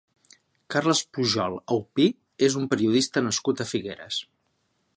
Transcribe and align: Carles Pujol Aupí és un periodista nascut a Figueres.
Carles 0.75 1.01
Pujol 1.17 1.57
Aupí 1.75 2.07
és 2.47 2.55
un 2.63 2.67
periodista 2.73 3.23
nascut 3.27 3.65
a 3.67 3.69
Figueres. 3.75 4.19